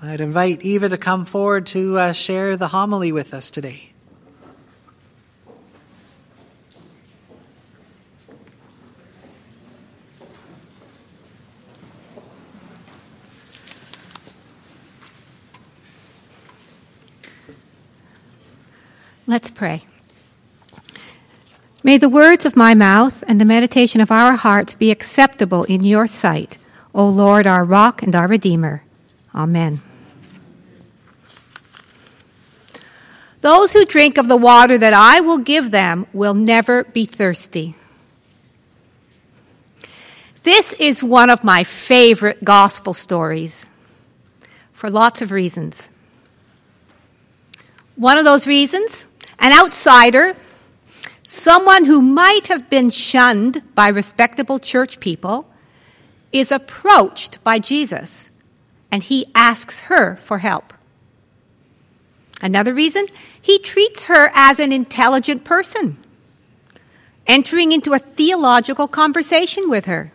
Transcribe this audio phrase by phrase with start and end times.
[0.00, 3.90] I'd invite Eva to come forward to uh, share the homily with us today.
[19.26, 19.84] Let's pray.
[21.82, 25.82] May the words of my mouth and the meditation of our hearts be acceptable in
[25.82, 26.56] your sight,
[26.94, 28.84] O Lord, our rock and our Redeemer.
[29.34, 29.82] Amen.
[33.40, 37.74] Those who drink of the water that I will give them will never be thirsty.
[40.42, 43.66] This is one of my favorite gospel stories
[44.72, 45.90] for lots of reasons.
[47.96, 49.06] One of those reasons
[49.40, 50.36] an outsider,
[51.28, 55.48] someone who might have been shunned by respectable church people,
[56.32, 58.30] is approached by Jesus
[58.90, 60.72] and he asks her for help.
[62.42, 63.06] Another reason,
[63.40, 65.96] he treats her as an intelligent person,
[67.26, 70.12] entering into a theological conversation with her.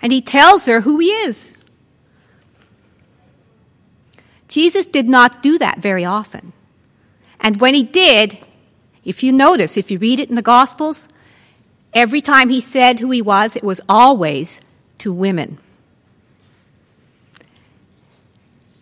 [0.00, 1.52] And he tells her who he is.
[4.46, 6.52] Jesus did not do that very often.
[7.40, 8.38] And when he did,
[9.04, 11.08] if you notice, if you read it in the Gospels,
[11.92, 14.60] every time he said who he was, it was always
[14.98, 15.58] to women.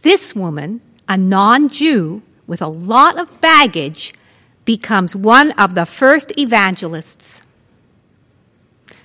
[0.06, 4.14] This woman, a non Jew with a lot of baggage,
[4.64, 7.42] becomes one of the first evangelists.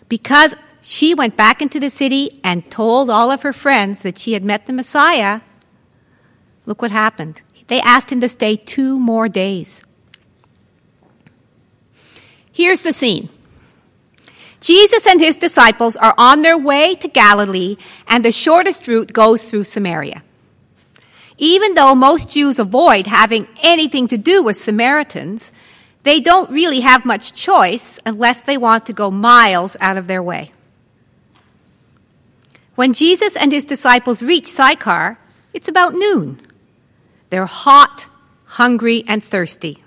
[0.08, 4.34] Because she went back into the city and told all of her friends that she
[4.34, 5.42] had met the Messiah,
[6.68, 7.42] Look what happened.
[7.66, 9.84] They asked him to stay two more days.
[12.52, 13.30] Here's the scene
[14.60, 17.78] Jesus and his disciples are on their way to Galilee,
[18.08, 20.22] and the shortest route goes through Samaria.
[21.42, 25.52] Even though most Jews avoid having anything to do with Samaritans,
[26.04, 30.22] they don't really have much choice unless they want to go miles out of their
[30.22, 30.52] way.
[32.76, 35.18] When Jesus and his disciples reach Sychar,
[35.52, 36.40] it's about noon.
[37.32, 38.06] They're hot,
[38.46, 39.84] hungry, and thirsty.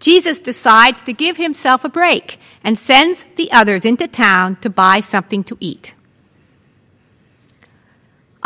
[0.00, 5.00] Jesus decides to give himself a break and sends the others into town to buy
[5.00, 5.94] something to eat.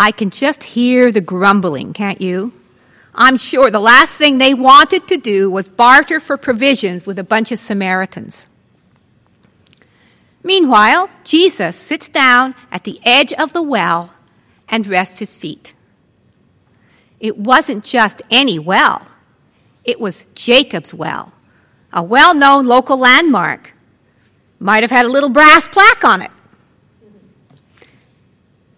[0.00, 2.54] I can just hear the grumbling, can't you?
[3.14, 7.22] I'm sure the last thing they wanted to do was barter for provisions with a
[7.22, 8.46] bunch of Samaritans.
[10.42, 14.14] Meanwhile, Jesus sits down at the edge of the well
[14.70, 15.74] and rests his feet.
[17.20, 19.06] It wasn't just any well,
[19.84, 21.34] it was Jacob's well,
[21.92, 23.74] a well known local landmark.
[24.58, 26.30] Might have had a little brass plaque on it.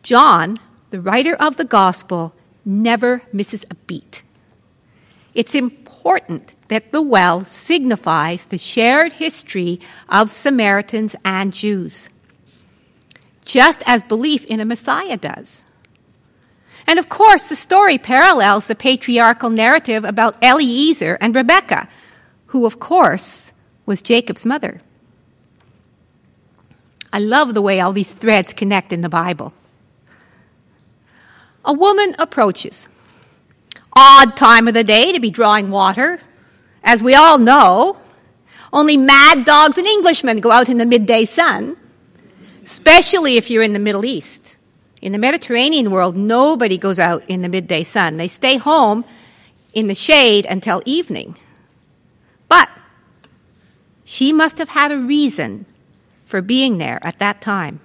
[0.03, 0.59] John,
[0.93, 2.35] the writer of the gospel,
[2.67, 4.23] never misses a beat.
[5.35, 9.81] It's important that the well signifies the shared history
[10.11, 12.11] of Samaritans and Jews,
[13.47, 15.65] just as belief in a Messiah does.
[16.87, 21.89] And of course, the story parallels the patriarchal narrative about Eliezer and Rebekah,
[22.49, 23.53] who, of course,
[23.87, 24.83] was Jacob's mother.
[27.11, 29.55] I love the way all these threads connect in the Bible.
[31.65, 32.89] A woman approaches.
[33.93, 36.19] Odd time of the day to be drawing water.
[36.83, 37.99] As we all know,
[38.73, 41.77] only mad dogs and Englishmen go out in the midday sun,
[42.65, 44.57] especially if you're in the Middle East.
[45.01, 48.17] In the Mediterranean world, nobody goes out in the midday sun.
[48.17, 49.05] They stay home
[49.75, 51.37] in the shade until evening.
[52.49, 52.69] But
[54.05, 55.67] she must have had a reason
[56.25, 57.81] for being there at that time.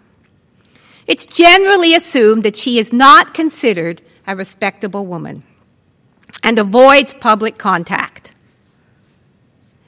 [1.07, 5.43] It's generally assumed that she is not considered a respectable woman
[6.43, 8.33] and avoids public contact.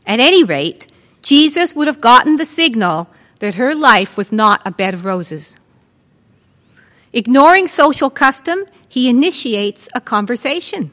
[0.05, 0.87] At any rate,
[1.21, 3.09] Jesus would have gotten the signal
[3.39, 5.57] that her life was not a bed of roses.
[7.11, 10.91] Ignoring social custom, he initiates a conversation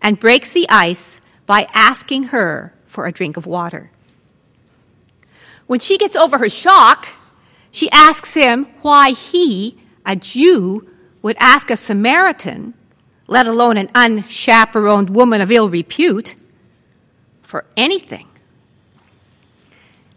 [0.00, 3.90] and breaks the ice by asking her for a drink of water.
[5.66, 7.08] When she gets over her shock,
[7.70, 10.88] she asks him why he, a Jew,
[11.22, 12.74] would ask a Samaritan,
[13.26, 16.34] let alone an unchaperoned woman of ill repute,
[17.42, 18.26] for anything.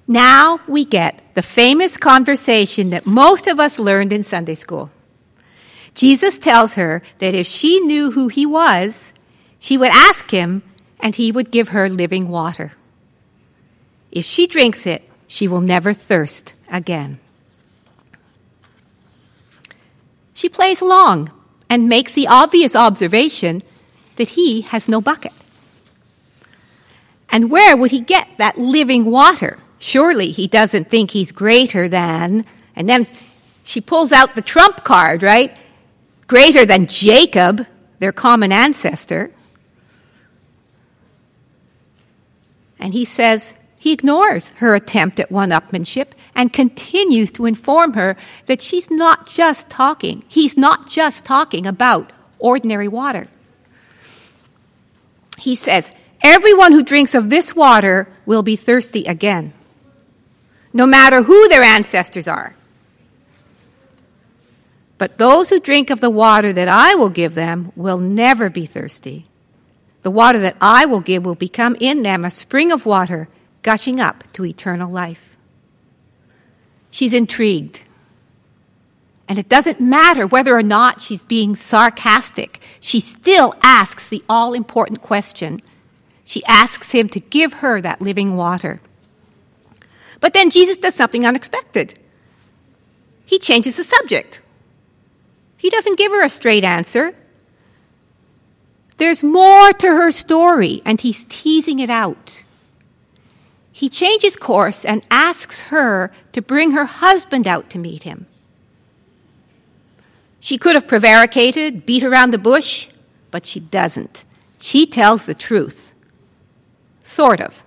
[0.07, 4.91] Now we get the famous conversation that most of us learned in Sunday school.
[5.95, 9.13] Jesus tells her that if she knew who he was,
[9.59, 10.63] she would ask him
[10.99, 12.73] and he would give her living water.
[14.11, 17.19] If she drinks it, she will never thirst again.
[20.43, 21.31] She plays along
[21.69, 23.63] and makes the obvious observation
[24.17, 25.31] that he has no bucket.
[27.29, 29.59] And where would he get that living water?
[29.79, 32.43] Surely he doesn't think he's greater than.
[32.75, 33.07] And then
[33.63, 35.55] she pulls out the trump card, right?
[36.27, 37.65] Greater than Jacob,
[37.99, 39.31] their common ancestor.
[42.77, 48.15] And he says he ignores her attempt at one upmanship and continues to inform her
[48.45, 53.27] that she's not just talking, he's not just talking about ordinary water.
[55.37, 55.91] He says,
[56.21, 59.53] Everyone who drinks of this water will be thirsty again,
[60.71, 62.55] no matter who their ancestors are.
[64.97, 68.65] But those who drink of the water that I will give them will never be
[68.65, 69.25] thirsty.
[70.03, 73.27] The water that I will give will become in them a spring of water
[73.63, 75.32] gushing up to eternal life.
[76.93, 77.81] She's intrigued.
[79.27, 84.53] And it doesn't matter whether or not she's being sarcastic, she still asks the all
[84.53, 85.59] important question.
[86.23, 88.79] She asks him to give her that living water.
[90.19, 91.97] But then Jesus does something unexpected.
[93.25, 94.39] He changes the subject.
[95.57, 97.15] He doesn't give her a straight answer.
[98.97, 102.43] There's more to her story, and he's teasing it out.
[103.75, 108.27] He changes course and asks her to bring her husband out to meet him.
[110.39, 112.89] She could have prevaricated, beat around the bush,
[113.31, 114.25] but she doesn't.
[114.59, 115.91] She tells the truth.
[117.03, 117.65] Sort of.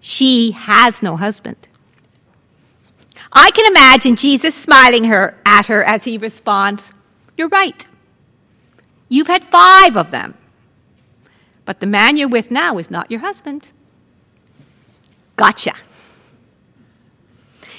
[0.00, 1.68] She has no husband.
[3.32, 6.94] I can imagine Jesus smiling her at her as he responds,
[7.36, 7.86] You're right.
[9.10, 10.34] You've had five of them.
[11.66, 13.68] But the man you're with now is not your husband.
[15.40, 15.72] Gotcha.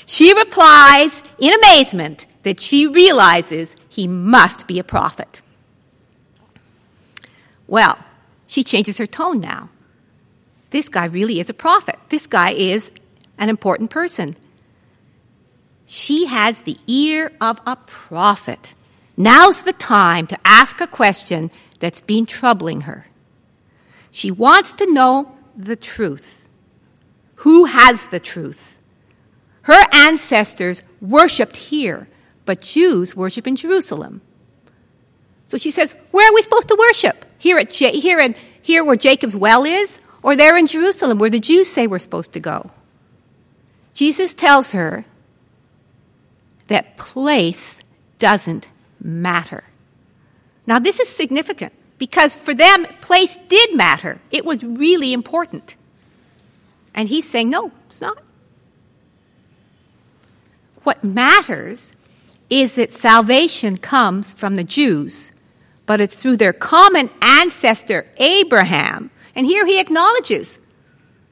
[0.07, 5.43] She replies in amazement that she realizes he must be a prophet.
[7.67, 7.99] Well,
[8.47, 9.69] she changes her tone now.
[10.71, 11.99] This guy really is a prophet.
[12.09, 12.91] This guy is
[13.37, 14.35] an important person.
[15.85, 18.73] She has the ear of a prophet.
[19.15, 23.05] Now's the time to ask a question that's been troubling her.
[24.09, 26.40] She wants to know the truth.
[27.41, 28.77] Who has the truth?
[29.63, 32.07] Her ancestors worshipped here,
[32.45, 34.21] but Jews worship in Jerusalem.
[35.45, 37.25] So she says, Where are we supposed to worship?
[37.39, 41.31] Here, at J- here, in, here where Jacob's well is, or there in Jerusalem where
[41.31, 42.69] the Jews say we're supposed to go?
[43.95, 45.05] Jesus tells her
[46.67, 47.79] that place
[48.19, 48.69] doesn't
[49.01, 49.63] matter.
[50.67, 54.21] Now, this is significant because for them, place did matter.
[54.29, 55.75] It was really important.
[56.93, 58.17] And he's saying, no, it's not.
[60.83, 61.93] What matters
[62.49, 65.31] is that salvation comes from the Jews,
[65.85, 69.09] but it's through their common ancestor, Abraham.
[69.35, 70.59] And here he acknowledges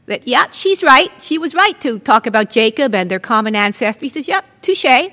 [0.05, 1.11] that, yeah, she's right.
[1.21, 4.05] She was right to talk about Jacob and their common ancestor.
[4.05, 5.11] He says, yeah, touche.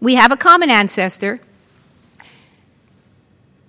[0.00, 1.40] We have a common ancestor.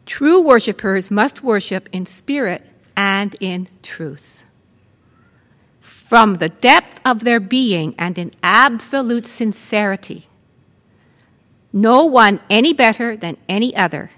[0.06, 2.64] True worshippers must worship in spirit
[2.96, 4.39] and in truth.
[6.10, 10.26] From the depth of their being and in absolute sincerity.
[11.72, 14.10] No one any better than any other.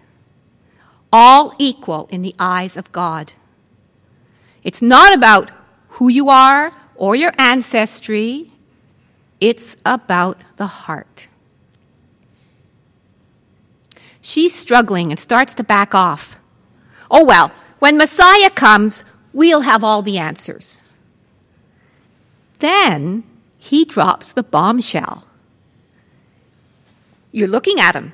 [1.11, 3.33] All equal in the eyes of God.
[4.63, 5.51] It's not about
[5.99, 8.53] who you are or your ancestry,
[9.41, 11.27] it's about the heart.
[14.21, 16.37] She's struggling and starts to back off.
[17.09, 20.77] Oh, well, when Messiah comes, we'll have all the answers.
[22.61, 23.23] Then
[23.57, 25.27] he drops the bombshell.
[27.31, 28.13] You're looking at him.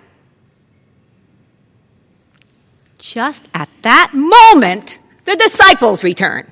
[2.97, 6.49] Just at that moment, the disciples return.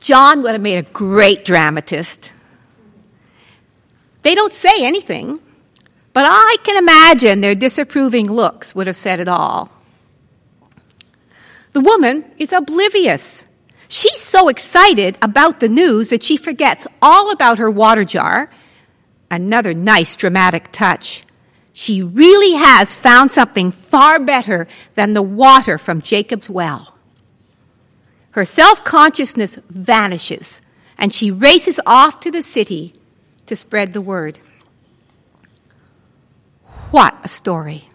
[0.00, 2.32] John would have made a great dramatist.
[4.22, 5.40] They don't say anything.
[6.14, 9.70] But I can imagine their disapproving looks would have said it all.
[11.74, 13.44] The woman is oblivious.
[13.88, 18.50] She's so excited about the news that she forgets all about her water jar.
[19.30, 21.24] Another nice dramatic touch.
[21.72, 26.94] She really has found something far better than the water from Jacob's well.
[28.32, 30.60] Her self consciousness vanishes,
[30.98, 32.94] and she races off to the city
[33.46, 34.38] to spread the word.
[36.90, 37.88] What a story!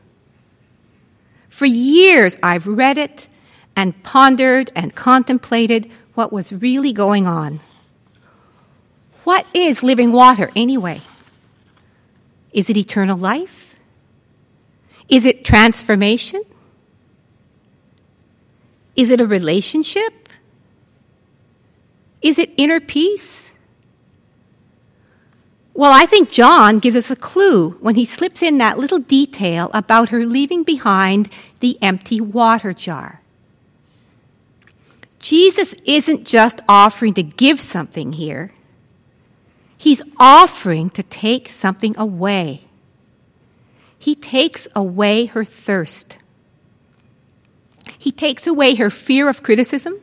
[1.49, 3.27] For years I've read it
[3.75, 7.59] and pondered and contemplated what was really going on.
[9.23, 11.01] What is living water anyway?
[12.51, 13.75] Is it eternal life?
[15.09, 16.43] Is it transformation?
[18.95, 20.29] Is it a relationship?
[22.21, 23.53] Is it inner peace?
[25.73, 29.71] Well, I think John gives us a clue when he slips in that little detail
[29.73, 31.29] about her leaving behind
[31.61, 33.22] the empty water jar.
[35.23, 38.51] Jesus isn't just offering to give something here,
[39.77, 42.65] he's offering to take something away.
[43.97, 46.17] He takes away her thirst.
[47.97, 49.93] He takes away her fear of criticism.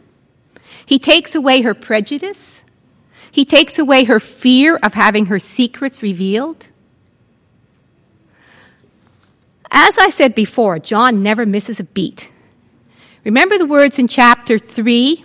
[0.86, 2.64] He takes away her prejudice.
[3.30, 6.68] He takes away her fear of having her secrets revealed.
[9.70, 12.30] As I said before, John never misses a beat.
[13.24, 15.24] Remember the words in chapter 3?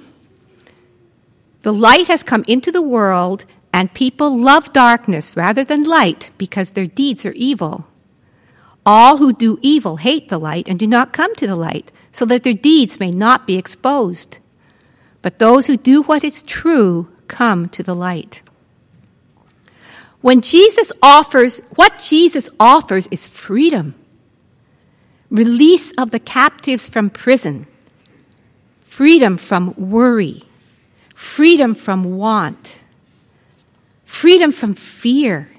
[1.62, 6.72] The light has come into the world, and people love darkness rather than light because
[6.72, 7.88] their deeds are evil.
[8.86, 12.26] All who do evil hate the light and do not come to the light, so
[12.26, 14.38] that their deeds may not be exposed.
[15.22, 18.42] But those who do what is true come to the light.
[20.22, 23.96] When Jesus offers, what Jesus offers is freedom,
[25.30, 27.68] release of the captives from prison,
[28.96, 30.42] freedom from worry,
[31.14, 32.82] freedom from want,
[34.06, 35.50] freedom from fear.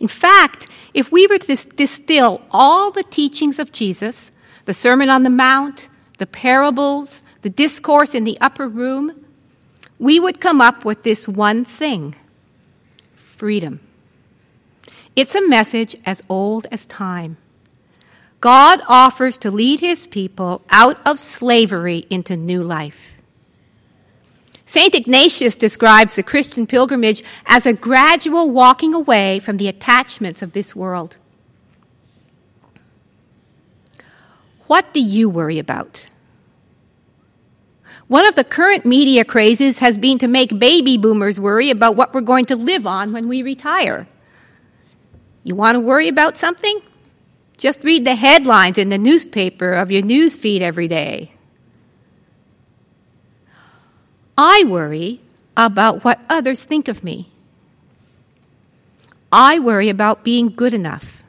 [0.00, 4.32] In fact, if we were to distill all the teachings of Jesus,
[4.64, 9.24] the Sermon on the Mount, the parables, the discourse in the upper room,
[10.00, 12.16] we would come up with this one thing
[13.14, 13.78] freedom.
[15.14, 17.36] It's a message as old as time.
[18.42, 23.22] God offers to lead his people out of slavery into new life.
[24.66, 24.96] St.
[24.96, 30.74] Ignatius describes the Christian pilgrimage as a gradual walking away from the attachments of this
[30.74, 31.18] world.
[34.66, 36.08] What do you worry about?
[38.08, 42.12] One of the current media crazes has been to make baby boomers worry about what
[42.12, 44.08] we're going to live on when we retire.
[45.44, 46.82] You want to worry about something?
[47.62, 51.30] Just read the headlines in the newspaper of your news feed every day.
[54.36, 55.20] I worry
[55.56, 57.30] about what others think of me.
[59.30, 61.22] I worry about being good enough.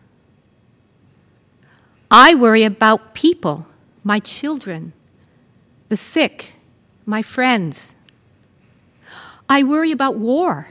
[2.09, 3.67] I worry about people,
[4.03, 4.93] my children,
[5.89, 6.53] the sick,
[7.05, 7.93] my friends.
[9.47, 10.69] I worry about war,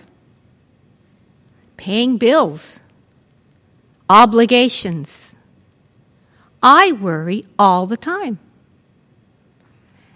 [1.77, 2.81] paying bills,
[4.11, 5.32] obligations.
[6.63, 8.39] I worry all the time.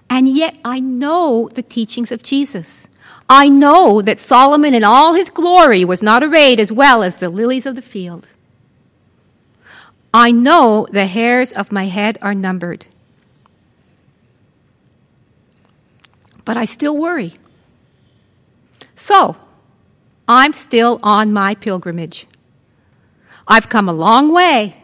[0.09, 2.87] And yet I know the teachings of Jesus.
[3.29, 7.29] I know that Solomon in all his glory was not arrayed as well as the
[7.29, 8.29] lilies of the field.
[10.15, 12.87] I know the hairs of my head are numbered.
[16.45, 17.35] But I still worry.
[18.95, 19.37] So,
[20.29, 22.27] I'm still on my pilgrimage.
[23.49, 24.83] I've come a long way,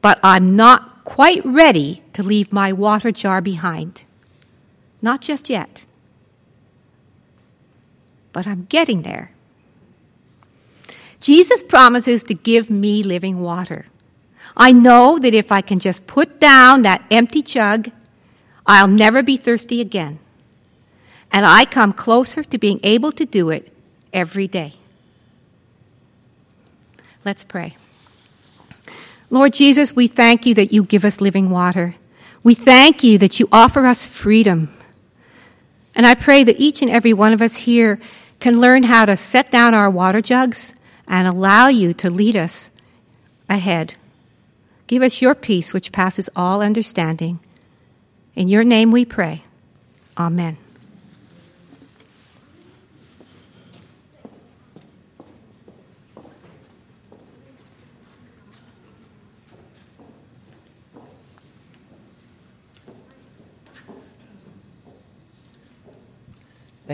[0.00, 4.04] but I'm not quite ready to leave my water jar behind.
[5.00, 5.84] Not just yet.
[8.32, 9.32] But I'm getting there.
[11.20, 13.86] Jesus promises to give me living water.
[14.56, 17.90] I know that if I can just put down that empty jug,
[18.66, 20.18] I'll never be thirsty again.
[21.32, 23.72] And I come closer to being able to do it
[24.12, 24.74] every day.
[27.24, 27.76] Let's pray.
[29.30, 31.94] Lord Jesus, we thank you that you give us living water.
[32.42, 34.74] We thank you that you offer us freedom.
[35.94, 37.98] And I pray that each and every one of us here
[38.40, 40.74] can learn how to set down our water jugs
[41.06, 42.70] and allow you to lead us
[43.48, 43.96] ahead.
[44.86, 47.40] Give us your peace, which passes all understanding.
[48.34, 49.42] In your name we pray.
[50.16, 50.56] Amen.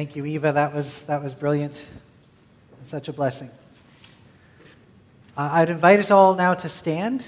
[0.04, 0.52] Thank you, Eva.
[0.52, 1.88] That was, that was brilliant.
[2.82, 3.48] Such a blessing.
[5.34, 7.24] Uh, I'd invite us all now to stand.